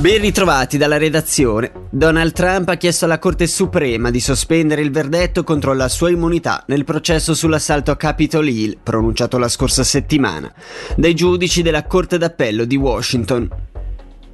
[0.00, 1.72] Ben ritrovati dalla redazione.
[1.88, 6.62] Donald Trump ha chiesto alla Corte Suprema di sospendere il verdetto contro la sua immunità
[6.66, 10.52] nel processo sull'assalto a Capitol Hill, pronunciato la scorsa settimana,
[10.94, 13.48] dai giudici della Corte d'Appello di Washington.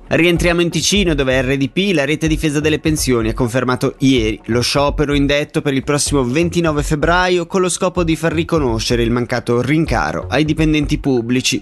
[0.09, 5.15] Rientriamo in Ticino dove RDP, la rete difesa delle pensioni, ha confermato ieri lo sciopero
[5.15, 10.29] indetto per il prossimo 29 febbraio con lo scopo di far riconoscere il mancato rincaro
[10.29, 11.61] ai dipendenti pubblici.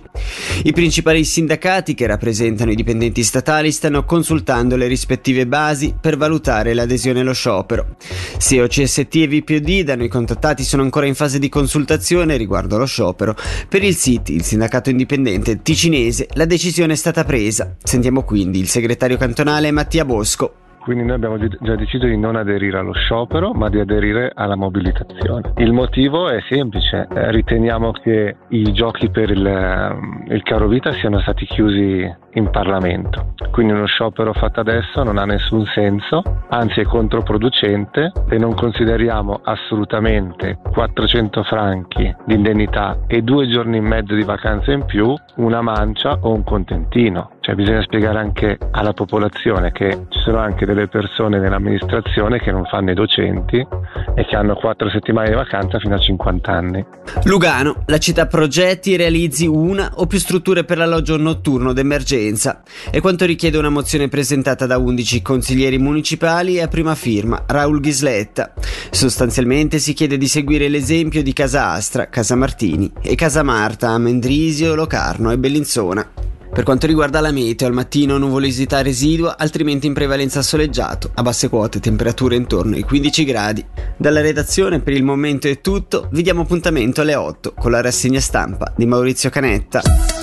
[0.64, 6.74] I principali sindacati che rappresentano i dipendenti statali stanno consultando le rispettive basi per valutare
[6.74, 7.96] l'adesione allo sciopero.
[8.36, 12.84] Se OCST e VPOD da noi contattati sono ancora in fase di consultazione riguardo allo
[12.84, 13.34] sciopero,
[13.70, 17.74] per il SIT, il sindacato indipendente ticinese, la decisione è stata presa.
[17.82, 20.54] Sentiamo qui quindi il segretario cantonale Mattia Bosco.
[20.80, 25.52] Quindi noi abbiamo già deciso di non aderire allo sciopero, ma di aderire alla mobilitazione.
[25.58, 31.20] Il motivo è semplice, eh, riteniamo che i giochi per il, il caro vita siano
[31.20, 33.34] stati chiusi in Parlamento.
[33.50, 39.40] Quindi uno sciopero fatto adesso non ha nessun senso, anzi è controproducente e non consideriamo
[39.42, 45.62] assolutamente 400 franchi di indennità e due giorni e mezzo di vacanza in più una
[45.62, 47.30] mancia o un contentino.
[47.44, 52.64] Cioè bisogna spiegare anche alla popolazione che ci sono anche delle persone nell'amministrazione che non
[52.64, 56.82] fanno i docenti e che hanno 4 settimane di vacanza fino a 50 anni.
[57.24, 62.62] Lugano, la città progetti e realizzi una o più strutture per l'alloggio notturno d'emergenza.
[62.90, 67.78] È quanto richiede una mozione presentata da 11 consiglieri municipali e a prima firma Raul
[67.78, 68.54] Ghisletta.
[68.90, 73.98] Sostanzialmente si chiede di seguire l'esempio di Casa Astra, Casa Martini e Casa Marta a
[73.98, 76.23] Mendrisio, Locarno e Bellinzona.
[76.54, 81.48] Per quanto riguarda la meteo, al mattino nuvolosità residua, altrimenti in prevalenza soleggiato, a basse
[81.48, 83.66] quote temperature intorno ai 15 gradi.
[83.96, 88.20] Dalla redazione per il momento è tutto, vi diamo appuntamento alle 8 con la rassegna
[88.20, 90.13] stampa di Maurizio Canetta.